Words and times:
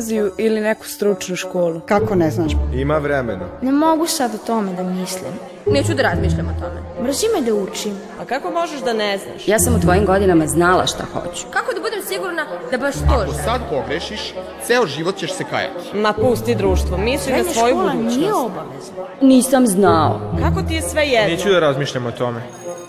gimnaziju 0.00 0.32
ili 0.38 0.60
neku 0.60 0.84
stručnu 0.86 1.36
školu. 1.36 1.80
Kako 1.80 2.14
ne 2.14 2.30
znaš? 2.30 2.52
Ima 2.74 2.98
vremena. 2.98 3.46
Ne 3.62 3.72
mogu 3.72 4.06
sad 4.06 4.34
o 4.34 4.38
tome 4.46 4.72
da 4.72 4.82
mislim. 4.82 5.32
Neću 5.66 5.94
da 5.94 6.02
razmišljam 6.02 6.46
o 6.48 6.60
tome. 6.60 6.80
Mrzi 7.08 7.26
me 7.34 7.40
da 7.46 7.54
učim. 7.54 7.92
A 8.20 8.24
kako 8.24 8.50
možeš 8.50 8.80
da 8.80 8.92
ne 8.92 9.18
znaš? 9.18 9.48
Ja 9.48 9.58
sam 9.58 9.74
u 9.74 9.80
tvojim 9.80 10.06
godinama 10.06 10.46
znala 10.46 10.86
šta 10.86 11.04
hoću. 11.12 11.46
Kako 11.50 11.74
da 11.74 11.80
budem 11.80 12.02
sigurna 12.08 12.46
da 12.70 12.78
baš 12.78 12.94
to 12.94 13.22
Ako 13.22 13.32
sad 13.32 13.60
pogrešiš, 13.70 14.34
ceo 14.66 14.86
život 14.86 15.16
ćeš 15.16 15.32
se 15.32 15.44
kajati. 15.50 15.96
Ma 15.96 16.12
pusti 16.12 16.54
društvo, 16.54 16.98
misli 16.98 17.32
na 17.32 17.44
svoju 17.44 17.74
škola 17.74 17.92
nije 17.92 18.04
budućnost. 18.04 18.34
obavezna. 18.34 19.04
Nisam 19.20 19.66
znao. 19.66 20.20
Kako 20.42 20.62
ti 20.68 20.74
je 20.74 20.82
sve 20.82 21.02
jedno? 21.02 21.36
Neću 21.36 21.48
da 21.48 21.58
razmišljam 21.60 22.06
o 22.06 22.10
tome. 22.10 22.40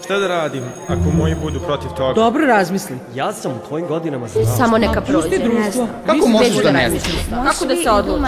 Šta 0.04 0.20
da 0.20 0.28
radim 0.28 0.64
ako 0.88 1.18
moji 1.18 1.36
budu 1.44 1.60
protiv 1.60 1.90
toga? 1.98 2.14
Dobro 2.14 2.46
razmisli. 2.46 2.98
Ja 3.16 3.34
sam 3.34 3.52
u 3.52 3.68
tvojim 3.68 3.88
godinama 3.88 4.28
znao. 4.28 4.46
Samo 4.46 4.78
neka 4.78 5.02
prođe. 5.02 5.30
Ne 5.30 5.72
znam. 5.72 5.88
Kako 6.06 6.28
možeš 6.28 6.64
da 6.64 6.72
ne 6.72 6.90
znaš? 6.90 7.04
Kako 7.30 7.66
da 7.66 7.76
se 7.76 7.92
odluči? 7.92 8.22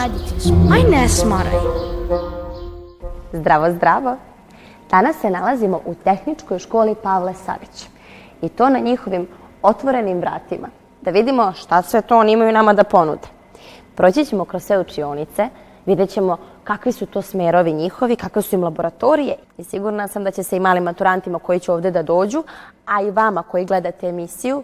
Aj 0.73 0.83
ne 0.89 1.09
smaraj. 1.09 1.53
Zdravo, 3.33 3.71
zdravo. 3.71 4.17
Danas 4.91 5.15
se 5.21 5.29
nalazimo 5.29 5.81
u 5.85 5.95
tehničkoj 6.03 6.59
školi 6.59 6.95
Pavle 7.03 7.33
Savić. 7.33 7.87
I 8.41 8.49
to 8.49 8.69
na 8.69 8.79
njihovim 8.79 9.27
otvorenim 9.61 10.19
vratima. 10.19 10.67
Da 11.01 11.11
vidimo 11.11 11.53
šta 11.53 11.81
sve 11.81 12.01
to 12.01 12.17
oni 12.19 12.31
imaju 12.31 12.51
nama 12.51 12.73
da 12.73 12.83
ponude. 12.83 13.27
Proći 13.95 14.25
ćemo 14.25 14.45
kroz 14.45 14.63
sve 14.63 14.79
učionice, 14.79 15.49
vidjet 15.85 16.09
ćemo 16.09 16.37
kakvi 16.63 16.91
su 16.91 17.05
to 17.05 17.21
smerovi 17.21 17.73
njihovi, 17.73 18.15
kakve 18.15 18.41
su 18.41 18.55
im 18.55 18.63
laboratorije 18.63 19.35
i 19.57 19.63
sigurna 19.63 20.07
sam 20.07 20.23
da 20.23 20.31
će 20.31 20.43
se 20.43 20.57
i 20.57 20.59
malim 20.59 20.83
maturantima 20.83 21.39
koji 21.39 21.59
će 21.59 21.71
ovde 21.71 21.91
da 21.91 22.03
dođu, 22.03 22.43
a 22.85 23.01
i 23.01 23.11
vama 23.11 23.43
koji 23.43 23.65
gledate 23.65 24.07
emisiju, 24.07 24.63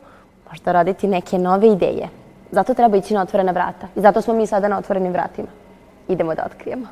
možda 0.49 0.71
raditi 0.71 1.07
neke 1.07 1.37
nove 1.37 1.67
ideje. 1.67 2.09
Zato 2.51 2.73
treba 2.73 2.97
ići 2.97 3.13
na 3.13 3.21
otvorena 3.21 3.51
vrata 3.51 3.87
i 3.95 4.01
zato 4.01 4.21
smo 4.21 4.33
mi 4.33 4.47
sada 4.47 4.67
na 4.67 4.77
otvorenim 4.77 5.13
vratima. 5.13 5.47
Idemo 6.07 6.35
da 6.35 6.45
otkrijemo. 6.45 6.87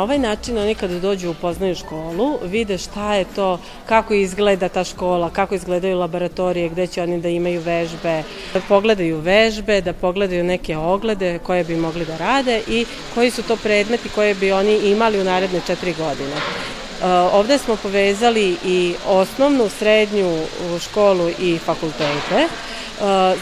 Na 0.00 0.04
ovaj 0.04 0.18
način 0.18 0.58
oni 0.58 0.74
kada 0.74 0.98
dođu 0.98 1.30
upoznaju 1.30 1.74
školu, 1.74 2.38
vide 2.42 2.78
šta 2.78 3.14
je 3.14 3.24
to, 3.36 3.58
kako 3.86 4.14
izgleda 4.14 4.68
ta 4.68 4.84
škola, 4.84 5.30
kako 5.30 5.54
izgledaju 5.54 5.98
laboratorije, 5.98 6.68
gde 6.68 6.86
će 6.86 7.02
oni 7.02 7.20
da 7.20 7.28
imaju 7.28 7.60
vežbe, 7.60 8.22
da 8.54 8.60
pogledaju 8.68 9.18
vežbe, 9.20 9.80
da 9.80 9.92
pogledaju 9.92 10.44
neke 10.44 10.76
oglede 10.76 11.38
koje 11.38 11.64
bi 11.64 11.76
mogli 11.76 12.04
da 12.04 12.16
rade 12.16 12.62
i 12.68 12.86
koji 13.14 13.30
su 13.30 13.42
to 13.42 13.56
predmeti 13.56 14.08
koje 14.08 14.34
bi 14.34 14.52
oni 14.52 14.76
imali 14.76 15.20
u 15.20 15.24
naredne 15.24 15.60
četiri 15.66 15.92
godine. 15.92 16.36
E, 16.36 17.06
Ovde 17.32 17.58
smo 17.58 17.76
povezali 17.76 18.56
i 18.64 18.94
osnovnu, 19.06 19.68
srednju 19.68 20.38
školu 20.80 21.28
i 21.28 21.58
fakultete. 21.58 22.40
E, 22.40 22.48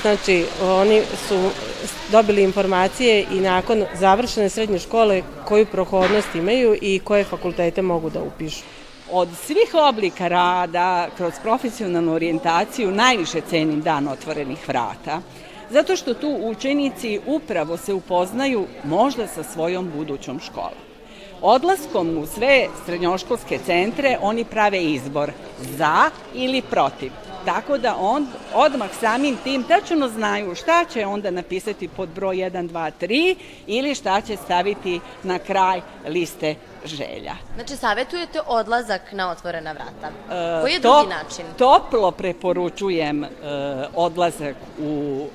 Znači, 0.03 0.45
oni 0.63 1.03
su 1.29 1.51
dobili 2.13 2.43
informacije 2.43 3.27
i 3.33 3.41
nakon 3.41 3.85
završene 3.95 4.49
srednje 4.49 4.79
škole 4.79 5.23
koju 5.45 5.67
prohodnost 5.67 6.35
imaju 6.35 6.79
i 6.83 6.99
koje 6.99 7.25
fakultete 7.25 7.83
mogu 7.83 8.11
da 8.11 8.23
upišu. 8.23 8.63
Od 9.11 9.29
svih 9.47 9.75
oblika 9.89 10.29
rada 10.29 11.09
kroz 11.17 11.33
profesionalnu 11.43 12.15
orijentaciju 12.15 12.91
najviše 12.91 13.41
cenim 13.41 13.81
dan 13.81 14.09
otvorenih 14.09 14.69
vrata. 14.69 15.21
Zato 15.71 15.97
što 15.97 16.15
tu 16.15 16.39
učenici 16.43 17.21
upravo 17.27 17.77
se 17.77 17.93
upoznaju 17.93 18.67
možda 18.85 19.27
sa 19.27 19.43
svojom 19.43 19.91
budućom 19.97 20.41
školom. 20.41 20.89
Odlaskom 21.43 22.19
u 22.19 22.27
sve 22.27 22.67
srednjoškolske 22.87 23.59
centre 23.67 24.19
oni 24.21 24.45
prave 24.45 24.85
izbor 24.85 25.33
za 25.79 26.11
ili 26.35 26.63
protiv. 26.63 27.13
Tako 27.49 27.79
da 27.79 27.97
on 28.01 28.27
odmah 28.55 28.89
samim 29.01 29.37
tim 29.45 29.63
tačno 29.63 30.09
znaju 30.09 30.55
šta 30.55 30.85
će 30.85 31.07
onda 31.07 31.31
napisati 31.31 31.89
pod 31.89 32.09
broj 32.09 32.37
1, 32.37 32.69
2, 32.69 32.91
3 33.01 33.37
ili 33.67 33.95
šta 33.95 34.21
će 34.21 34.37
staviti 34.37 35.01
na 35.23 35.39
kraj 35.39 35.81
liste 36.09 36.55
želja. 36.85 37.35
Znači, 37.55 37.77
savjetujete 37.77 38.41
odlazak 38.47 39.13
na 39.13 39.31
otvorena 39.31 39.73
vrata. 39.73 40.11
Koji 40.63 40.73
je 40.73 40.81
To- 40.81 41.01
drugi 41.01 41.15
način? 41.15 41.45
Toplo 41.59 42.11
preporučujem 42.11 43.25
e, 43.25 43.29
odlazak 43.95 44.57
u 44.81 45.27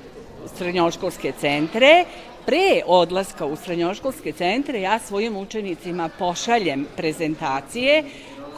srednjoškolske 0.58 1.32
centre. 1.40 2.04
Pre 2.46 2.82
odlaska 2.86 3.46
u 3.46 3.56
srednjoškolske 3.56 4.32
centre 4.32 4.80
ja 4.80 4.98
svojim 4.98 5.36
učenicima 5.36 6.08
pošaljem 6.18 6.86
prezentacije 6.96 8.04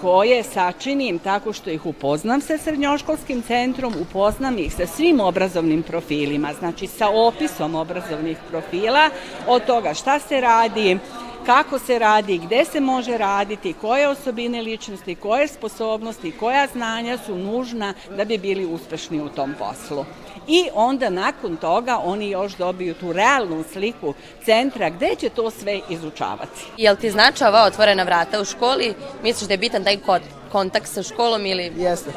koje 0.01 0.43
sačinim 0.43 1.19
tako 1.19 1.53
što 1.53 1.71
ih 1.71 1.87
upoznam 1.87 2.41
sa 2.41 2.59
srednjoškolskim 2.59 3.43
centrom, 3.43 3.95
upoznam 4.01 4.59
ih 4.59 4.75
sa 4.75 4.87
svim 4.87 5.21
obrazovnim 5.21 5.83
profilima, 5.83 6.53
znači 6.59 6.87
sa 6.87 7.09
opisom 7.09 7.75
obrazovnih 7.75 8.39
profila, 8.51 9.11
od 9.47 9.65
toga 9.65 9.95
šta 9.95 10.19
se 10.19 10.41
radi, 10.41 10.99
kako 11.47 11.79
se 11.79 11.99
radi, 11.99 12.39
gde 12.39 12.65
se 12.65 12.81
može 12.81 13.19
raditi, 13.19 13.75
koje 13.81 14.09
osobine 14.09 14.63
ličnosti, 14.63 15.15
koje 15.15 15.49
sposobnosti, 15.49 16.33
koja 16.33 16.67
znanja 16.67 17.19
su 17.27 17.37
nužna 17.39 17.95
da 18.17 18.25
bi 18.25 18.39
bili 18.39 18.67
uspešni 18.67 19.21
u 19.21 19.29
tom 19.29 19.55
poslu. 19.59 20.05
I 20.49 20.69
onda 20.75 21.11
nakon 21.11 21.57
toga 21.57 21.99
oni 22.05 22.31
još 22.31 22.57
dobiju 22.57 22.95
tu 22.95 23.13
realnu 23.13 23.65
sliku 23.73 24.15
centra 24.45 24.91
gde 24.91 25.15
će 25.15 25.29
to 25.29 25.51
sve 25.51 25.81
izučavati. 25.89 26.67
Jel 26.77 26.97
ti 26.97 27.11
znači 27.11 27.45
ova 27.45 27.65
otvorena 27.65 28.03
vrata 28.03 28.41
u 28.41 28.45
školi? 28.45 28.95
Misliš 29.23 29.49
da 29.49 29.55
je 29.55 29.59
bitan 29.59 29.85
taj 29.85 29.97
kod, 29.97 30.23
kontakt 30.53 30.89
sa 30.89 31.03
školom 31.03 31.47
ili 31.47 31.73
Jeste. 31.77 32.11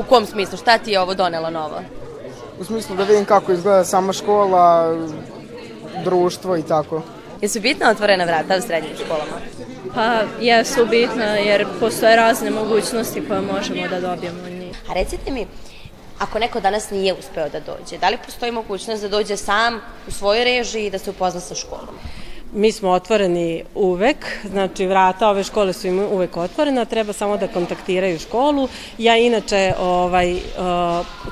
u 0.00 0.02
kom 0.08 0.26
smislu? 0.26 0.58
Šta 0.58 0.78
ti 0.78 0.90
je 0.90 1.00
ovo 1.00 1.14
donelo 1.14 1.50
novo? 1.50 1.80
U 2.60 2.64
smislu 2.64 2.96
da 2.96 3.04
vidim 3.04 3.24
kako 3.24 3.52
izgleda 3.52 3.84
sama 3.84 4.12
škola, 4.12 4.96
društvo 6.04 6.56
i 6.56 6.62
tako. 6.62 7.02
Jesu 7.46 7.60
bitna 7.60 7.90
otvorena 7.90 8.24
vrata 8.24 8.56
u 8.56 8.60
srednjim 8.60 8.96
školama? 9.04 9.38
Pa 9.94 10.22
jesu 10.40 10.86
bitne 10.90 11.44
jer 11.44 11.66
postoje 11.80 12.16
razne 12.16 12.50
mogućnosti 12.50 13.22
koje 13.28 13.40
možemo 13.40 13.88
da 13.88 14.00
dobijemo 14.00 14.38
od 14.46 14.52
njih. 14.52 14.76
A 14.90 14.92
recite 14.92 15.30
mi, 15.30 15.46
ako 16.18 16.38
neko 16.38 16.60
danas 16.60 16.90
nije 16.90 17.14
uspeo 17.14 17.48
da 17.48 17.60
dođe, 17.60 17.98
da 17.98 18.08
li 18.08 18.18
postoji 18.24 18.52
mogućnost 18.52 19.02
da 19.02 19.08
dođe 19.08 19.36
sam 19.36 19.80
u 20.08 20.10
svojoj 20.10 20.44
režiji 20.44 20.86
i 20.86 20.90
da 20.90 20.98
se 20.98 21.10
upozna 21.10 21.40
sa 21.40 21.54
školom? 21.54 21.94
Mi 22.56 22.72
smo 22.72 22.90
otvoreni 22.90 23.62
uvek, 23.74 24.16
znači 24.44 24.86
vrata 24.86 25.28
ove 25.28 25.44
škole 25.44 25.72
su 25.72 25.86
im 25.86 25.98
uvek 25.98 26.36
otvorena, 26.36 26.84
treba 26.84 27.12
samo 27.12 27.36
da 27.36 27.48
kontaktiraju 27.48 28.18
školu. 28.18 28.68
Ja 28.98 29.16
inače, 29.16 29.72
ovaj, 29.80 30.32
uh, 30.32 30.40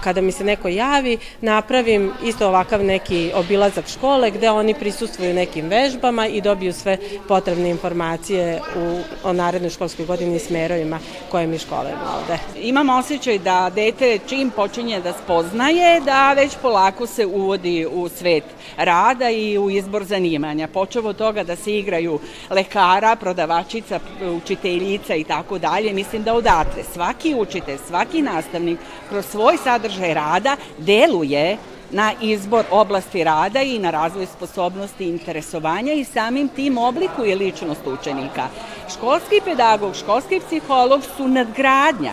kada 0.00 0.20
mi 0.20 0.32
se 0.32 0.44
neko 0.44 0.68
javi, 0.68 1.18
napravim 1.40 2.12
isto 2.24 2.48
ovakav 2.48 2.84
neki 2.84 3.32
obilazak 3.34 3.88
škole 3.88 4.30
gde 4.30 4.50
oni 4.50 4.74
prisustvuju 4.74 5.34
nekim 5.34 5.68
vežbama 5.68 6.26
i 6.26 6.40
dobiju 6.40 6.72
sve 6.72 6.98
potrebne 7.28 7.70
informacije 7.70 8.60
u, 8.76 9.00
o 9.28 9.32
narednoj 9.32 9.70
školskoj 9.70 10.06
godini 10.06 10.36
i 10.36 10.38
smerovima 10.38 10.98
koje 11.30 11.46
mi 11.46 11.58
škole 11.58 11.91
vode. 12.04 12.38
Imam 12.56 12.88
osjećaj 12.88 13.38
da 13.38 13.70
dete 13.74 14.18
čim 14.26 14.50
počinje 14.50 15.00
da 15.00 15.12
spoznaje, 15.12 16.00
da 16.00 16.32
već 16.32 16.52
polako 16.62 17.06
se 17.06 17.26
uvodi 17.26 17.86
u 17.86 18.08
svet 18.08 18.44
rada 18.76 19.30
i 19.30 19.58
u 19.58 19.70
izbor 19.70 20.04
zanimanja. 20.04 20.68
Počevo 20.68 21.13
od 21.14 21.19
toga 21.19 21.44
da 21.44 21.56
se 21.56 21.78
igraju 21.78 22.18
lekara, 22.50 23.16
prodavačica, 23.16 24.00
učiteljica 24.36 25.15
i 25.15 25.24
tako 25.24 25.59
dalje. 25.59 25.92
Mislim 25.92 26.22
da 26.22 26.34
odatle 26.34 26.83
svaki 26.92 27.34
učitelj, 27.34 27.78
svaki 27.86 28.22
nastavnik 28.22 28.78
kroz 29.09 29.27
svoj 29.27 29.56
sadržaj 29.56 30.15
rada 30.15 30.56
deluje 30.78 31.56
na 31.91 32.12
izbor 32.21 32.65
oblasti 32.71 33.24
rada 33.24 33.62
i 33.62 33.78
na 33.78 33.91
razvoj 33.91 34.27
sposobnosti 34.27 35.04
i 35.04 35.09
interesovanja 35.09 35.92
i 35.92 36.04
samim 36.04 36.48
tim 36.48 36.78
oblikuje 36.78 37.36
ličnost 37.36 37.86
učenika. 37.86 38.48
Školski 38.94 39.41
pedagog, 39.44 39.94
školski 39.94 40.41
psiholog 40.47 41.03
su 41.16 41.28
nadgradnja 41.28 42.12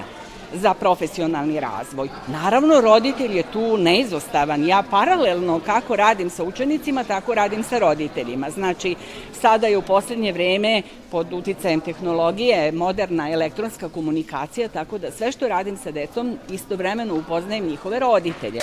za 0.53 0.73
profesionalni 0.73 1.59
razvoj. 1.59 2.09
Naravno, 2.27 2.81
roditelj 2.81 3.37
je 3.37 3.43
tu 3.43 3.77
neizostavan. 3.77 4.67
Ja 4.67 4.83
paralelno 4.89 5.59
kako 5.65 5.95
radim 5.95 6.29
sa 6.29 6.43
učenicima, 6.43 7.03
tako 7.03 7.35
radim 7.35 7.63
sa 7.63 7.79
roditeljima. 7.79 8.49
Znači, 8.49 8.95
sada 9.41 9.67
je 9.67 9.77
u 9.77 9.81
poslednje 9.81 10.31
vreme 10.31 10.81
pod 11.11 11.33
uticajem 11.33 11.81
tehnologije 11.81 12.71
moderna 12.71 13.31
elektronska 13.31 13.89
komunikacija, 13.89 14.67
tako 14.67 14.97
da 14.97 15.11
sve 15.11 15.31
što 15.31 15.47
radim 15.47 15.77
sa 15.77 15.91
decom 15.91 16.37
istovremeno 16.49 17.15
upoznajem 17.15 17.67
njihove 17.67 17.99
roditelje. 17.99 18.59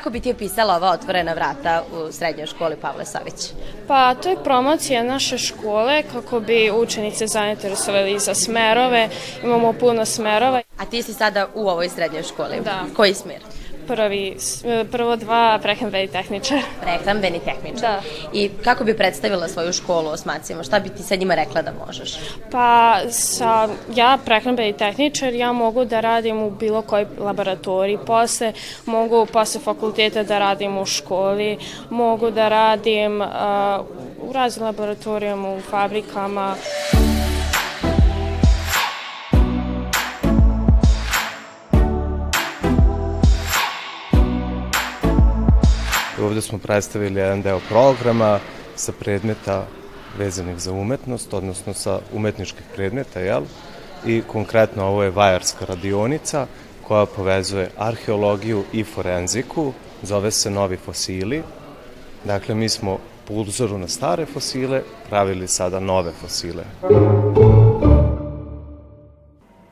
Kako 0.00 0.10
bi 0.10 0.20
ti 0.20 0.30
opisala 0.30 0.76
ova 0.76 0.90
otvorena 0.90 1.32
vrata 1.32 1.82
u 1.92 2.12
srednjoj 2.12 2.46
školi 2.46 2.76
Pavle 2.76 3.04
Savić? 3.04 3.52
Pa 3.88 4.14
to 4.14 4.28
je 4.28 4.44
promocija 4.44 5.02
naše 5.02 5.38
škole 5.38 6.02
kako 6.12 6.40
bi 6.40 6.70
učenice 6.70 7.26
zainteresovali 7.26 8.18
za 8.18 8.34
smerove. 8.34 9.08
Imamo 9.44 9.72
puno 9.72 10.04
smerova. 10.04 10.62
A 10.78 10.86
ti 10.86 11.02
si 11.02 11.12
sada 11.12 11.46
u 11.54 11.68
ovoj 11.68 11.88
srednjoj 11.88 12.22
školi? 12.22 12.60
Da. 12.64 12.84
Koji 12.96 13.14
smer? 13.14 13.40
Prvi, 13.90 14.36
prvo 14.92 15.16
dva 15.16 15.58
prehrambeni 15.62 16.08
tehničar. 16.08 16.58
Prehrambeni 16.82 17.40
tehničar. 17.44 17.80
Da. 17.80 18.00
I 18.32 18.50
kako 18.64 18.84
bi 18.84 18.96
predstavila 18.96 19.48
svoju 19.48 19.72
školu 19.72 20.08
osmacima? 20.08 20.62
Šta 20.62 20.80
bi 20.80 20.88
ti 20.88 21.02
sa 21.02 21.16
njima 21.16 21.34
rekla 21.34 21.62
da 21.62 21.72
možeš? 21.86 22.18
Pa 22.50 23.00
sa, 23.10 23.68
ja 23.94 24.18
prehrambeni 24.24 24.72
tehničar, 24.72 25.34
ja 25.34 25.52
mogu 25.52 25.84
da 25.84 26.00
radim 26.00 26.42
u 26.42 26.50
bilo 26.50 26.82
kojoj 26.82 27.06
laboratoriji. 27.18 27.98
Posle 28.06 28.52
mogu 28.86 29.26
posle 29.26 29.60
fakulteta 29.60 30.22
da 30.22 30.38
radim 30.38 30.78
u 30.78 30.86
školi, 30.86 31.58
mogu 31.90 32.30
da 32.30 32.48
radim 32.48 33.20
uh, 33.20 33.28
u 34.28 34.32
raznim 34.32 34.66
laboratorijama, 34.66 35.54
u 35.54 35.60
fabrikama. 35.60 36.54
Ovde 46.22 46.40
smo 46.40 46.58
predstavili 46.58 47.20
jedan 47.20 47.42
deo 47.42 47.60
programa 47.68 48.38
sa 48.76 48.92
predmeta 48.92 49.66
vezanih 50.18 50.58
za 50.58 50.72
umetnost, 50.72 51.34
odnosno 51.34 51.74
sa 51.74 52.00
umetničkih 52.12 52.64
predmeta, 52.74 53.20
jel? 53.20 53.42
I 54.06 54.22
konkretno 54.22 54.84
ovo 54.84 55.02
je 55.02 55.10
vajarska 55.10 55.64
radionica 55.64 56.46
koja 56.88 57.06
povezuje 57.06 57.70
arheologiju 57.78 58.64
i 58.72 58.84
forenziku, 58.84 59.72
zove 60.02 60.30
se 60.30 60.50
Novi 60.50 60.76
fosili. 60.76 61.42
Dakle, 62.24 62.54
mi 62.54 62.68
smo 62.68 62.98
po 63.28 63.34
uzoru 63.34 63.78
na 63.78 63.88
stare 63.88 64.26
fosile 64.26 64.82
pravili 65.08 65.48
sada 65.48 65.80
nove 65.80 66.12
fosile. 66.12 66.64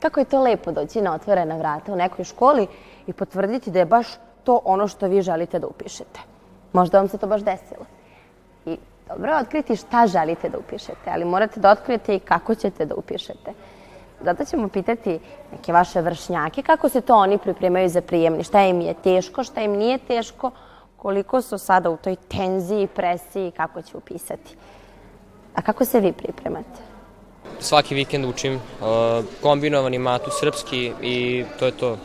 Kako 0.01 0.21
je 0.21 0.25
to 0.25 0.43
lepo 0.43 0.73
doći 0.73 1.01
na 1.01 1.15
otvorena 1.15 1.57
vrata 1.57 1.93
u 1.93 1.97
nekoj 1.97 2.25
školi 2.25 2.67
i 3.07 3.13
potvrditi 3.13 3.71
da 3.71 3.79
je 3.79 3.87
baš 3.87 4.07
to 4.45 4.61
ono 4.65 4.89
što 4.89 5.09
vi 5.09 5.23
želite 5.23 5.59
da 5.59 5.67
upišete. 5.67 6.38
Možda 6.73 6.99
vam 6.99 7.09
se 7.09 7.19
to 7.19 7.27
baš 7.27 7.41
desilo. 7.41 7.87
I 8.67 8.77
dobro 9.09 9.33
je 9.33 9.39
otkriti 9.39 9.77
šta 9.77 10.07
želite 10.07 10.49
da 10.49 10.59
upišete, 10.59 11.11
ali 11.11 11.25
morate 11.25 11.61
da 11.61 11.71
otkrijete 11.71 12.17
i 12.17 12.21
kako 12.21 12.55
ćete 12.55 12.85
da 12.85 12.95
upišete. 12.95 13.53
Zato 14.25 14.45
ćemo 14.45 14.69
pitati 14.69 15.19
neke 15.53 15.73
vaše 15.73 16.01
vršnjake 16.01 16.63
kako 16.63 16.89
se 16.89 17.01
to 17.01 17.15
oni 17.15 17.39
pripremaju 17.39 17.89
za 17.89 18.01
prijemni, 18.01 18.45
šta 18.45 18.63
im 18.63 18.81
je 18.81 18.95
teško, 18.95 19.45
šta 19.45 19.61
im 19.61 19.73
nije 19.73 19.99
teško, 19.99 20.51
koliko 20.97 21.43
su 21.43 21.59
sada 21.59 21.91
u 21.91 21.97
toj 21.97 22.17
tenziji, 22.17 22.87
presiji, 22.87 23.51
kako 23.51 23.83
će 23.83 23.97
upisati. 23.97 24.57
A 25.55 25.63
kako 25.63 25.85
se 25.85 26.01
vi 26.01 26.13
pripremate? 26.13 26.81
Svaki 27.61 27.95
vikend 27.95 28.25
učim 28.25 28.55
uh, 28.55 28.61
kombinovani 29.43 29.99
matu 29.99 30.31
srpski 30.41 30.93
i 31.03 31.45
to 31.59 31.67
je 31.67 31.73
to. 31.73 31.97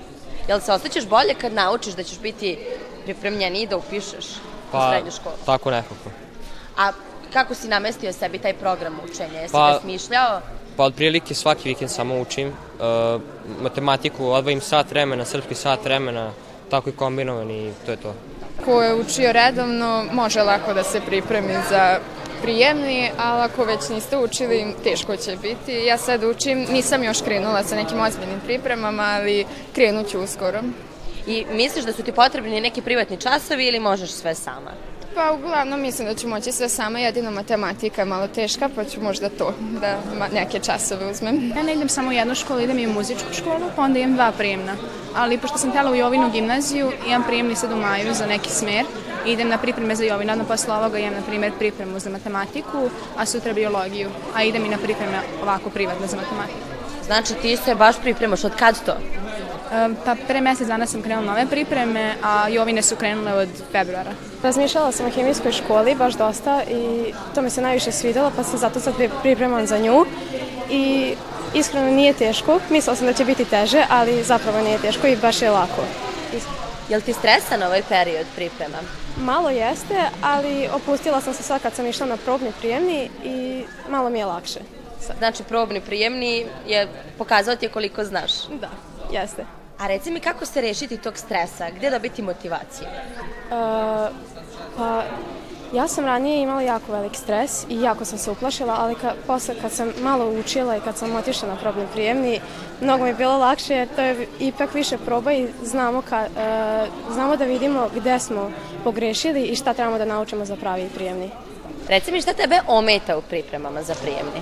Jel 0.48 0.60
se 0.60 0.71
osjećaš 0.71 1.07
bolje 1.07 1.33
kad 1.42 1.54
naučiš 1.54 1.94
da 1.94 2.04
ćeš 2.04 2.19
biti 2.19 2.57
pripremljeniji 3.04 3.68
da 3.68 3.77
upišeš 3.77 4.25
pa, 4.77 4.87
u 4.87 4.91
srednju 4.91 5.11
školu? 5.11 5.35
tako 5.45 5.71
nekako. 5.71 6.09
A 6.77 6.91
kako 7.33 7.55
si 7.55 7.67
namestio 7.67 8.13
sebi 8.13 8.37
taj 8.37 8.53
program 8.53 8.99
učenja? 9.05 9.39
Jesi 9.39 9.51
pa, 9.51 9.71
ga 9.71 9.79
smišljao? 9.79 10.41
Pa 10.77 10.83
otprilike 10.83 11.33
svaki 11.35 11.69
vikend 11.69 11.91
samo 11.91 12.21
učim. 12.21 12.47
Uh, 12.47 13.21
matematiku 13.61 14.25
odvojim 14.25 14.61
sat 14.61 14.91
vremena, 14.91 15.25
srpski 15.25 15.55
sat 15.55 15.85
vremena, 15.85 16.31
tako 16.69 16.89
i 16.89 16.93
kombinovan 16.93 17.51
i 17.51 17.71
to 17.85 17.91
je 17.91 17.97
to. 17.97 18.13
Ko 18.65 18.81
je 18.81 18.95
učio 18.95 19.31
redovno 19.31 20.05
može 20.11 20.41
lako 20.41 20.73
da 20.73 20.83
se 20.83 21.01
pripremi 21.01 21.53
za 21.69 21.99
prijemni, 22.41 23.11
ali 23.17 23.41
ako 23.41 23.63
već 23.63 23.89
niste 23.89 24.17
učili, 24.17 24.75
teško 24.83 25.15
će 25.15 25.37
biti. 25.41 25.85
Ja 25.85 25.97
sad 25.97 26.23
učim, 26.23 26.65
nisam 26.71 27.03
još 27.03 27.21
krenula 27.21 27.63
sa 27.63 27.75
nekim 27.75 27.99
ozbiljnim 27.99 28.39
pripremama, 28.39 29.03
ali 29.03 29.45
krenut 29.75 30.07
ću 30.07 30.19
uskoro. 30.19 30.59
I 31.27 31.45
misliš 31.51 31.85
da 31.85 31.93
su 31.93 32.03
ti 32.03 32.11
potrebni 32.11 32.61
neki 32.61 32.81
privatni 32.81 33.17
časovi 33.17 33.67
ili 33.67 33.79
možeš 33.79 34.11
sve 34.11 34.35
sama? 34.35 34.71
Pa 35.15 35.31
uglavnom 35.31 35.81
mislim 35.81 36.07
da 36.07 36.15
ću 36.15 36.27
moći 36.27 36.51
sve 36.51 36.69
sama, 36.69 36.99
jedino 36.99 37.31
matematika 37.31 38.01
je 38.01 38.05
malo 38.05 38.27
teška, 38.27 38.69
pa 38.75 38.83
ću 38.83 39.01
možda 39.01 39.29
to 39.29 39.53
da 39.81 39.99
neke 40.33 40.59
časove 40.59 41.11
uzmem. 41.11 41.53
Ja 41.55 41.63
ne 41.63 41.73
idem 41.73 41.89
samo 41.89 42.09
u 42.09 42.11
jednu 42.11 42.35
školu, 42.35 42.59
idem 42.59 42.79
i 42.79 42.87
u 42.87 42.93
muzičku 42.93 43.33
školu, 43.33 43.69
pa 43.75 43.81
onda 43.81 43.99
imam 43.99 44.15
dva 44.15 44.31
prijemna. 44.31 44.75
Ali 45.15 45.37
pošto 45.37 45.57
sam 45.57 45.69
htjela 45.69 45.91
u 45.91 45.95
Jovinu 45.95 46.31
gimnaziju, 46.31 46.91
imam 47.07 47.23
prijemni 47.23 47.55
sad 47.55 47.71
u 47.71 47.75
maju 47.75 48.13
za 48.13 48.25
neki 48.25 48.49
smer, 48.49 48.85
idem 49.25 49.49
na 49.49 49.57
pripreme 49.57 49.95
za 49.95 50.03
Jovinu, 50.03 50.31
odmah 50.31 50.47
posle 50.47 50.75
ovoga 50.75 50.99
imam, 50.99 51.13
na 51.13 51.21
primjer, 51.21 51.51
pripremu 51.59 51.99
za 51.99 52.09
matematiku, 52.09 52.89
a 53.17 53.25
sutra 53.25 53.53
biologiju, 53.53 54.09
a 54.35 54.43
idem 54.43 54.65
i 54.65 54.69
na 54.69 54.77
pripreme 54.77 55.19
ovako 55.43 55.69
privatno 55.69 56.07
za 56.07 56.17
matematiku. 56.17 56.59
Znači 57.05 57.33
ti 57.41 57.57
se 57.57 57.75
baš 57.75 57.95
pripremaš, 58.01 58.43
od 58.43 58.55
kad 58.55 58.85
to? 58.85 58.97
Pa 60.05 60.15
pre 60.27 60.41
mesec 60.41 60.67
dana 60.67 60.85
sam 60.85 61.01
krenula 61.01 61.27
nove 61.27 61.45
pripreme, 61.49 62.15
a 62.23 62.47
Jovine 62.49 62.81
su 62.81 62.95
krenule 62.95 63.33
od 63.33 63.49
februara. 63.71 64.11
Razmišljala 64.43 64.91
sam 64.91 65.05
o 65.05 65.09
hemijskoj 65.09 65.51
školi 65.51 65.95
baš 65.95 66.13
dosta 66.13 66.61
i 66.63 67.13
to 67.35 67.41
mi 67.41 67.49
se 67.49 67.61
najviše 67.61 67.91
svidelo, 67.91 68.31
pa 68.35 68.43
sam 68.43 68.59
zato 68.59 68.79
sad 68.79 68.93
pripremam 69.21 69.67
za 69.67 69.77
nju. 69.77 70.05
I 70.69 71.15
iskreno 71.53 71.91
nije 71.91 72.13
teško, 72.13 72.59
mislila 72.69 72.95
sam 72.95 73.07
da 73.07 73.13
će 73.13 73.25
biti 73.25 73.45
teže, 73.45 73.85
ali 73.89 74.23
zapravo 74.23 74.61
nije 74.61 74.77
teško 74.77 75.07
i 75.07 75.15
baš 75.15 75.41
je 75.41 75.51
lako. 75.51 75.83
Je 76.89 76.97
li 76.97 77.03
ti 77.03 77.13
stresan 77.13 77.63
ovaj 77.63 77.81
period 77.89 78.25
priprema? 78.35 78.77
Malo 79.17 79.49
jeste, 79.49 79.95
ali 80.21 80.69
opustila 80.73 81.21
sam 81.21 81.33
se 81.33 81.43
sad 81.43 81.61
kad 81.61 81.73
sam 81.73 81.87
išla 81.87 82.05
na 82.05 82.17
probni 82.17 82.51
prijemni 82.59 83.09
i 83.24 83.63
malo 83.89 84.09
mi 84.09 84.19
je 84.19 84.25
lakše. 84.25 84.59
Znači 85.17 85.43
probni 85.43 85.81
prijemni 85.81 86.45
je 86.67 86.88
pokazao 87.17 87.55
ti 87.55 87.67
koliko 87.67 88.03
znaš? 88.03 88.31
Da, 88.62 88.69
jeste. 89.12 89.45
A 89.80 89.88
reci 89.88 90.12
mi 90.12 90.20
kako 90.20 90.46
se 90.46 90.62
rešiti 90.62 90.98
tog 90.98 91.18
stresa? 91.18 91.70
Gde 91.70 91.89
dobiti 91.89 92.22
motivaciju? 92.22 92.88
Uh, 92.88 94.15
pa, 94.77 95.03
ja 95.74 95.88
sam 95.88 96.06
ranije 96.06 96.42
imala 96.42 96.62
jako 96.62 96.92
velik 96.92 97.15
stres 97.15 97.65
i 97.70 97.82
jako 97.82 98.06
sam 98.06 98.18
se 98.18 98.32
uplašila, 98.32 98.75
ali 98.80 98.96
ka, 98.96 99.13
posle 99.27 99.56
kad 99.62 99.72
sam 99.72 99.94
malo 100.01 100.30
učila 100.39 100.77
i 100.77 100.80
kad 100.80 100.98
sam 100.98 101.15
otišla 101.15 101.48
na 101.50 101.56
problem 101.56 101.88
prijemni, 101.94 102.39
mnogo 102.82 103.03
mi 103.03 103.10
je 103.10 103.13
bilo 103.13 103.38
lakše 103.38 103.74
jer 103.74 103.88
to 103.96 104.01
je 104.01 104.27
ipak 104.39 104.74
više 104.74 104.98
proba 104.98 105.34
i 105.34 105.48
znamo, 105.63 106.01
ka, 106.01 106.27
uh, 106.27 107.13
znamo 107.13 107.36
da 107.36 107.46
vidimo 107.46 107.89
gde 107.96 108.20
smo 108.20 108.51
pogrešili 108.84 109.44
i 109.44 109.56
šta 109.56 109.74
trebamo 109.74 109.98
da 109.98 110.06
naučimo 110.06 110.46
za 110.46 110.56
pravi 110.56 110.89
prijemni. 110.96 111.30
Reci 111.89 112.12
mi 112.12 112.22
šta 112.22 112.34
tebe 112.34 112.60
ometa 112.68 113.18
u 113.18 113.22
pripremama 113.22 113.84
za 113.84 113.96
prijemni? 114.01 114.42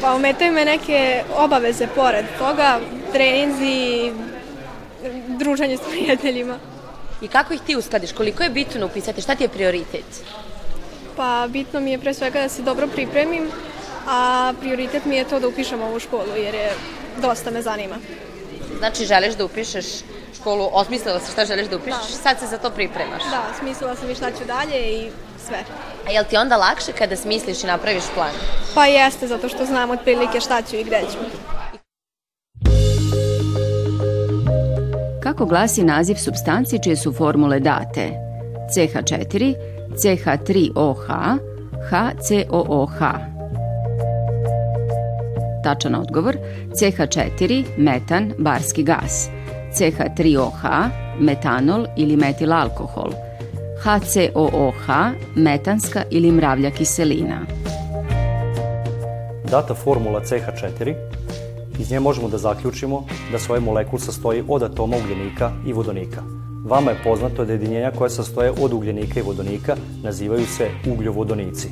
Pa 0.00 0.14
ometaju 0.14 0.52
me 0.52 0.64
neke 0.64 1.22
obaveze 1.36 1.86
pored 1.86 2.24
toga, 2.38 2.78
treninzi, 3.12 4.12
druženje 5.40 5.76
s 5.76 5.90
prijateljima. 5.90 6.58
I 7.20 7.28
kako 7.28 7.54
ih 7.54 7.60
ti 7.66 7.76
uskladiš? 7.76 8.12
Koliko 8.12 8.42
je 8.42 8.50
bitno 8.50 8.86
upisati? 8.86 9.22
Šta 9.22 9.34
ti 9.34 9.44
je 9.44 9.48
prioritet? 9.48 10.24
Pa 11.16 11.46
bitno 11.48 11.80
mi 11.80 11.92
je 11.92 11.98
pre 11.98 12.14
svega 12.14 12.40
da 12.40 12.48
se 12.48 12.62
dobro 12.62 12.86
pripremim, 12.86 13.50
a 14.08 14.52
prioritet 14.60 15.04
mi 15.04 15.16
je 15.16 15.24
to 15.24 15.40
da 15.40 15.48
upišem 15.48 15.82
ovu 15.82 16.00
školu 16.00 16.36
jer 16.36 16.54
je 16.54 16.72
dosta 17.20 17.50
me 17.50 17.62
zanima. 17.62 17.96
Znači 18.78 19.04
želiš 19.04 19.34
da 19.34 19.44
upišeš 19.44 19.86
školu, 20.40 20.68
osmislila 20.72 21.20
se 21.20 21.32
šta 21.32 21.44
želiš 21.44 21.68
da 21.68 21.76
upišeš, 21.76 22.10
da. 22.10 22.22
sad 22.22 22.38
se 22.40 22.46
za 22.46 22.58
to 22.58 22.70
pripremaš. 22.70 23.22
Da, 23.30 23.42
smislila 23.58 23.96
sam 23.96 24.10
i 24.10 24.14
šta 24.14 24.30
ću 24.30 24.44
dalje 24.46 24.80
i 24.92 25.10
sve. 25.46 25.64
A 26.06 26.10
jel 26.10 26.24
ti 26.30 26.36
onda 26.36 26.56
lakše 26.56 26.92
kada 26.92 27.16
smisliš 27.16 27.64
i 27.64 27.66
napraviš 27.66 28.04
plan? 28.14 28.32
Pa 28.74 28.86
jeste, 28.86 29.26
zato 29.26 29.48
što 29.48 29.64
znam 29.64 29.90
otprilike 29.90 30.40
šta 30.40 30.62
ću 30.62 30.76
i 30.76 30.84
gde 30.84 31.00
ću. 31.12 31.18
Kako 35.30 35.46
glasi 35.46 35.84
naziv 35.84 36.14
substanci 36.14 36.78
čije 36.82 36.96
su 36.96 37.12
formule 37.12 37.60
date? 37.60 38.10
CH4, 38.74 39.54
CH3OH, 39.90 41.38
HCOOH. 41.90 42.98
Tačan 45.64 45.94
odgovor 45.94 46.36
CH4, 46.70 47.64
metan, 47.76 48.32
barski 48.38 48.82
gas, 48.82 49.28
CH3OH, 49.72 50.88
metanol 51.20 51.86
ili 51.96 52.16
metilalkohol, 52.16 53.10
HCOOH, 53.82 54.86
metanska 55.36 56.02
ili 56.10 56.32
mravlja 56.32 56.70
kiselina. 56.70 57.40
Data 59.50 59.74
formula 59.74 60.20
CH4 60.20 61.19
Iz 61.80 61.90
nje 61.90 62.00
možemo 62.00 62.28
da 62.28 62.38
zaključimo 62.38 63.04
da 63.32 63.38
se 63.38 63.52
ovaj 63.52 63.60
molekul 63.60 63.98
sastoji 63.98 64.44
od 64.48 64.62
atoma 64.62 64.96
ugljenika 64.96 65.52
i 65.66 65.72
vodonika. 65.72 66.22
Vama 66.66 66.90
je 66.90 67.00
poznato 67.04 67.44
da 67.44 67.52
jedinjenja 67.52 67.92
koja 67.98 68.10
sastoje 68.10 68.50
od 68.50 68.72
ugljenika 68.72 69.20
i 69.20 69.22
vodonika 69.22 69.76
nazivaju 70.02 70.46
se 70.46 70.68
ugljovodonici. 70.92 71.68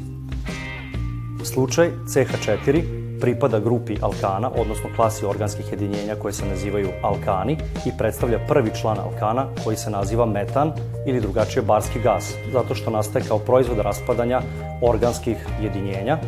Slučaj 1.45 1.91
CH4 2.07 2.83
pripada 3.21 3.61
grupi 3.61 3.97
alkana, 4.01 4.51
odnosno 4.51 4.91
klasi 4.97 5.27
organskih 5.27 5.73
jedinjenja 5.73 6.15
koje 6.15 6.33
se 6.33 6.47
nazivaju 6.47 6.89
alkani 7.03 7.57
i 7.87 7.91
predstavlja 7.99 8.39
prvi 8.49 8.71
član 8.81 8.99
alkana 8.99 9.47
koji 9.65 9.77
se 9.77 9.91
naziva 9.91 10.27
metan 10.27 10.73
ili 11.07 11.21
drugačije 11.21 11.63
barski 11.63 12.01
gas, 12.01 12.35
zato 12.53 12.75
što 12.75 12.91
nastaje 12.91 13.25
kao 13.29 13.39
proizvod 13.39 13.79
raspadanja 13.79 14.41
organskih 14.83 15.37
jedinjenja 15.63 16.19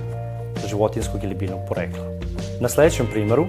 životinskog 0.68 1.24
ili 1.24 1.34
biljnog 1.34 1.60
porekla. 1.68 2.19
Na 2.60 2.68
sledećem 2.68 3.06
primeru 3.12 3.46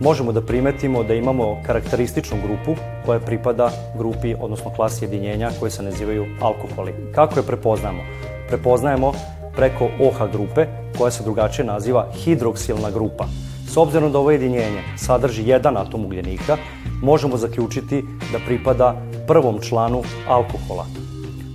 možemo 0.00 0.32
da 0.32 0.40
primetimo 0.42 1.02
da 1.02 1.14
imamo 1.14 1.62
karakterističnu 1.66 2.36
grupu 2.46 2.80
koja 3.06 3.20
pripada 3.20 3.70
grupi, 3.98 4.34
odnosno 4.40 4.70
klasi 4.70 5.04
jedinjenja 5.04 5.50
koje 5.60 5.70
se 5.70 5.82
nazivaju 5.82 6.26
alkoholi. 6.40 6.94
Kako 7.14 7.38
je 7.38 7.46
prepoznamo? 7.46 8.02
Prepoznajemo 8.48 9.12
preko 9.56 9.84
OH 9.84 10.32
grupe 10.32 10.66
koja 10.98 11.10
se 11.10 11.22
drugačije 11.22 11.64
naziva 11.64 12.06
hidroksilna 12.12 12.90
grupa. 12.90 13.24
S 13.68 13.76
obzirom 13.76 14.12
da 14.12 14.18
ovo 14.18 14.30
jedinjenje 14.30 14.82
sadrži 14.96 15.48
jedan 15.48 15.76
atom 15.76 16.04
ugljenika, 16.04 16.56
možemo 17.02 17.36
zaključiti 17.36 18.04
da 18.32 18.38
pripada 18.46 18.94
prvom 19.26 19.60
članu 19.60 20.02
alkohola. 20.28 20.86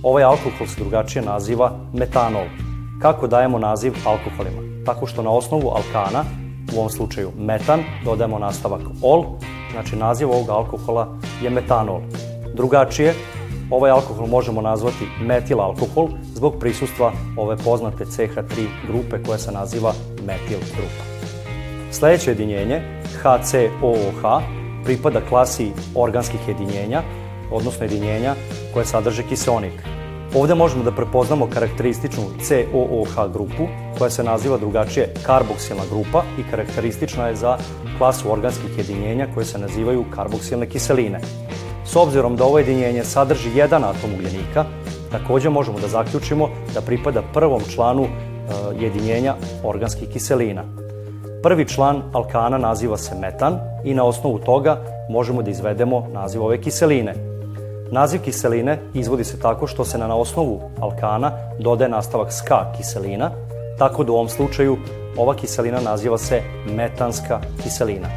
Ovaj 0.02 0.22
alkohol 0.22 0.66
se 0.66 0.80
drugačije 0.80 1.22
naziva 1.22 1.72
metanol. 1.94 2.44
Kako 3.02 3.26
dajemo 3.26 3.58
naziv 3.58 3.92
alkoholima? 4.06 4.84
Tako 4.86 5.06
što 5.06 5.22
na 5.22 5.30
osnovu 5.30 5.68
alkana, 5.68 6.24
u 6.74 6.78
ovom 6.78 6.90
slučaju 6.90 7.30
metan, 7.38 7.80
dodajemo 8.04 8.38
nastavak 8.38 8.80
ol, 9.02 9.24
znači 9.72 9.96
naziv 9.96 10.30
ovog 10.30 10.48
alkohola 10.48 11.18
je 11.42 11.50
metanol. 11.50 12.00
Drugačije, 12.54 13.14
ovaj 13.70 13.90
alkohol 13.90 14.26
možemo 14.26 14.60
nazvati 14.60 15.04
metil 15.20 15.60
alkohol 15.60 16.08
zbog 16.34 16.54
prisustva 16.60 17.12
ove 17.36 17.56
poznate 17.56 18.04
CH3 18.04 18.66
grupe 18.86 19.22
koja 19.26 19.38
se 19.38 19.52
naziva 19.52 19.92
metil 20.26 20.58
grupa. 20.58 21.04
Sledeće 21.92 22.30
jedinjenje, 22.30 22.82
HCOOH, 23.22 24.42
pripada 24.84 25.20
klasi 25.28 25.72
organskih 25.94 26.40
jedinjenja, 26.48 27.02
odnosno 27.52 27.84
jedinjenja 27.84 28.34
koje 28.74 28.84
sadrže 28.84 29.22
kiseonik. 29.22 29.99
Ovde 30.34 30.54
možemo 30.54 30.84
da 30.84 30.90
prepoznamo 30.90 31.48
karakterističnu 31.54 32.22
COOH 32.42 33.32
grupu, 33.32 33.66
koja 33.98 34.10
se 34.10 34.24
naziva 34.24 34.58
drugačije 34.58 35.14
karboksilna 35.26 35.82
grupa 35.90 36.22
i 36.38 36.50
karakteristična 36.50 37.28
je 37.28 37.36
za 37.36 37.56
klasu 37.98 38.32
organskih 38.32 38.78
jedinjenja 38.78 39.26
koje 39.34 39.46
se 39.46 39.58
nazivaju 39.58 40.04
karboksilne 40.14 40.66
kiseline. 40.66 41.20
S 41.84 41.96
obzirom 41.96 42.36
da 42.36 42.44
ovo 42.44 42.58
jedinjenje 42.58 43.04
sadrži 43.04 43.50
jedan 43.54 43.84
atom 43.84 44.14
ugljenika, 44.14 44.64
takođe 45.12 45.50
možemo 45.50 45.80
da 45.80 45.88
zaključimo 45.88 46.48
da 46.74 46.80
pripada 46.80 47.22
prvom 47.34 47.62
članu 47.74 48.04
e, 48.04 48.08
jedinjenja 48.80 49.34
organskih 49.64 50.08
kiselina. 50.08 50.64
Prvi 51.42 51.68
član 51.68 52.02
alkana 52.12 52.58
naziva 52.58 52.96
se 52.96 53.14
metan 53.14 53.58
i 53.84 53.94
na 53.94 54.04
osnovu 54.04 54.38
toga 54.38 54.84
možemo 55.08 55.42
da 55.42 55.50
izvedemo 55.50 56.06
naziv 56.12 56.42
ove 56.42 56.60
kiseline. 56.60 57.29
Naziv 57.92 58.20
kiseline 58.22 58.78
izvodi 58.94 59.24
se 59.24 59.40
tako 59.40 59.66
što 59.66 59.84
se 59.84 59.98
na 59.98 60.16
osnovu 60.16 60.60
alkana 60.80 61.32
dodaje 61.58 61.88
nastavak 61.88 62.32
ska 62.32 62.72
kiselina, 62.76 63.30
tako 63.78 64.04
da 64.04 64.12
u 64.12 64.14
ovom 64.14 64.28
slučaju 64.28 64.76
ova 65.16 65.34
kiselina 65.34 65.80
naziva 65.80 66.18
se 66.18 66.42
metanska 66.76 67.40
kiselina. 67.62 68.08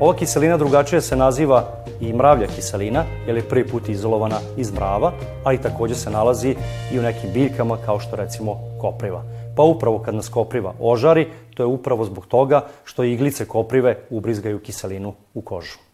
Ova 0.00 0.14
kiselina 0.16 0.56
drugačije 0.56 1.00
se 1.00 1.16
naziva 1.16 1.64
i 2.00 2.12
mravlja 2.12 2.46
kiselina, 2.46 3.04
jer 3.26 3.36
je 3.36 3.48
prvi 3.48 3.68
put 3.68 3.88
izolovana 3.88 4.36
iz 4.56 4.72
mrava, 4.72 5.12
ali 5.44 5.60
takođe 5.62 5.94
se 5.94 6.10
nalazi 6.10 6.56
i 6.92 6.98
u 6.98 7.02
nekim 7.02 7.32
biljkama 7.32 7.76
kao 7.86 8.00
što 8.00 8.16
recimo 8.16 8.60
kopriva. 8.80 9.22
Pa 9.56 9.62
upravo 9.62 9.98
kad 9.98 10.14
nas 10.14 10.28
kopriva 10.28 10.74
ožari, 10.80 11.28
to 11.54 11.62
je 11.62 11.66
upravo 11.66 12.04
zbog 12.04 12.26
toga 12.26 12.64
što 12.84 13.04
iglice 13.04 13.44
koprive 13.44 13.98
ubrizgaju 14.10 14.58
kiselinu 14.58 15.14
u 15.34 15.40
kožu. 15.40 15.85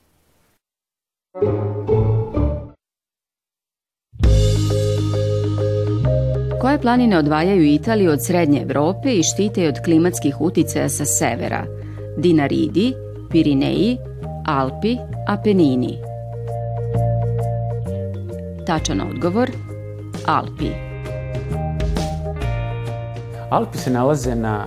Koje 6.62 6.81
planine 6.81 7.19
odvajaju 7.19 7.64
Italiju 7.64 8.11
od 8.11 8.25
srednje 8.25 8.62
Evrope 8.62 9.12
i 9.12 9.23
štite 9.23 9.62
je 9.62 9.69
od 9.69 9.75
klimatskih 9.85 10.40
uticaja 10.40 10.88
sa 10.88 11.04
severa? 11.04 11.64
Dinaridi, 12.19 12.92
Pirineji, 13.31 13.99
Alpi, 14.47 14.97
Apenini. 15.26 15.99
Tačan 18.66 19.00
odgovor 19.00 19.50
Alpi. 20.26 20.71
Alpi 23.50 23.78
se 23.78 23.90
nalaze 23.90 24.35
na 24.35 24.66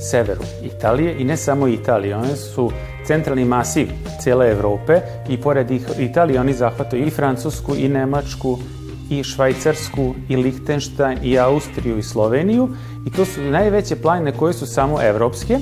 severu 0.00 0.42
Italije 0.62 1.16
i 1.18 1.24
ne 1.24 1.36
samo 1.36 1.68
Italije, 1.68 2.16
one 2.16 2.36
su 2.36 2.70
centralni 3.06 3.44
masiv 3.44 3.88
cijele 4.20 4.50
Evrope 4.50 5.00
i 5.28 5.40
pored 5.40 5.70
Italije 5.98 6.40
oni 6.40 6.52
zahvataju 6.52 7.06
i 7.06 7.10
Francusku 7.10 7.74
i 7.76 7.88
Nemačku 7.88 8.58
i 9.10 9.24
Švajcarsku 9.24 10.14
i 10.28 10.36
Lichtenstein 10.36 11.18
i 11.22 11.38
Austriju 11.38 11.98
i 11.98 12.02
Sloveniju 12.02 12.68
i 13.06 13.10
to 13.10 13.24
su 13.24 13.40
najveće 13.40 13.96
planine 13.96 14.32
koje 14.32 14.52
su 14.52 14.66
samo 14.66 15.02
evropske, 15.02 15.58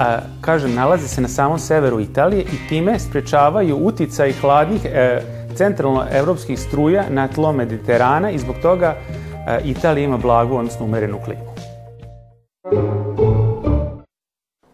a, 0.00 0.18
kažem, 0.40 0.74
nalaze 0.74 1.08
se 1.08 1.20
na 1.20 1.28
samom 1.28 1.58
severu 1.58 2.00
Italije 2.00 2.42
i 2.42 2.68
time 2.68 2.98
sprečavaju 2.98 3.76
uticaj 3.76 4.32
hladnih 4.32 4.84
e, 4.84 5.22
centralno-evropskih 5.54 6.60
struja 6.60 7.04
na 7.10 7.28
tlo 7.28 7.52
Mediterana 7.52 8.30
i 8.30 8.38
zbog 8.38 8.56
toga 8.62 8.94
e, 9.46 9.60
Italija 9.64 10.04
ima 10.04 10.16
blagu, 10.16 10.56
odnosno 10.56 10.86
umerenu 10.86 11.18
klimu. 11.24 11.52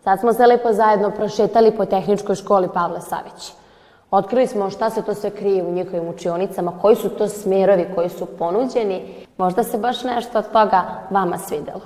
Sad 0.05 0.21
smo 0.21 0.33
se 0.33 0.47
lepo 0.47 0.73
zajedno 0.73 1.11
prošetali 1.11 1.73
po 1.77 1.85
tehničkoj 1.85 2.35
školi 2.35 2.69
Pavle 2.75 3.01
Savić. 3.01 3.58
Otkrili 4.11 4.47
smo 4.47 4.71
šta 4.71 4.91
se 4.91 5.03
to 5.03 5.15
sve 5.15 5.31
krije 5.31 5.65
u 5.65 5.73
njihovim 5.73 6.09
učionicama, 6.09 6.73
koji 6.83 6.97
su 6.97 7.09
to 7.09 7.29
smerovi 7.29 7.87
koji 7.95 8.09
su 8.09 8.27
ponuđeni. 8.27 9.15
Možda 9.39 9.65
se 9.65 9.79
baš 9.79 10.05
nešto 10.05 10.39
od 10.39 10.53
toga 10.53 10.83
vama 11.11 11.39
svidelo. 11.39 11.81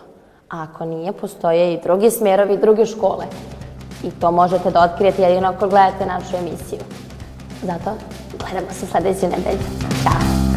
A 0.51 0.63
ako 0.63 0.85
nije, 0.85 1.13
postoje 1.13 1.75
i 1.75 1.81
drugi 1.83 2.11
smerovi 2.11 2.55
i 2.55 2.59
druge 2.59 2.87
škole. 2.87 3.25
I 4.05 4.11
to 4.11 4.31
možete 4.31 4.71
da 4.71 4.83
otkrijete 4.83 5.23
jedino 5.23 5.49
ako 5.49 5.69
gledate 5.69 6.07
našu 6.07 6.37
emisiju. 6.37 6.81
Zato 7.63 7.91
gledamo 8.39 8.73
se 8.73 8.87
sledeće 8.87 9.29
nedelje. 9.29 9.65
Ćao! 10.03 10.52